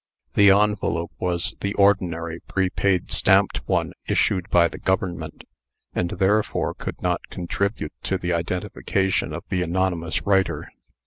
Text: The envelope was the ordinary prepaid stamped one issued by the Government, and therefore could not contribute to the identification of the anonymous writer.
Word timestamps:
The 0.33 0.49
envelope 0.49 1.11
was 1.19 1.55
the 1.59 1.75
ordinary 1.75 2.39
prepaid 2.47 3.11
stamped 3.11 3.57
one 3.69 3.93
issued 4.07 4.49
by 4.49 4.67
the 4.67 4.79
Government, 4.79 5.43
and 5.93 6.09
therefore 6.09 6.73
could 6.73 6.99
not 7.03 7.29
contribute 7.29 7.93
to 8.05 8.17
the 8.17 8.33
identification 8.33 9.31
of 9.31 9.43
the 9.51 9.61
anonymous 9.61 10.25
writer. 10.25 10.71